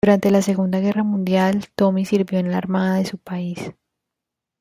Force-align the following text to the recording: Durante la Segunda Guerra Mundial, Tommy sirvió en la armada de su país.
Durante 0.03 0.31
la 0.31 0.41
Segunda 0.41 0.79
Guerra 0.79 1.03
Mundial, 1.03 1.65
Tommy 1.75 2.05
sirvió 2.05 2.39
en 2.39 2.49
la 2.49 2.57
armada 2.57 2.95
de 2.95 3.05
su 3.05 3.19
país. 3.19 3.71